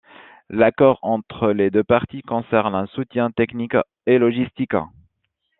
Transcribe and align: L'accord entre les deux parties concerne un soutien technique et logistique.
L'accord 0.49 0.97
entre 1.03 1.51
les 1.51 1.69
deux 1.69 1.83
parties 1.83 2.23
concerne 2.23 2.73
un 2.73 2.87
soutien 2.87 3.29
technique 3.29 3.75
et 4.07 4.17
logistique. 4.17 4.73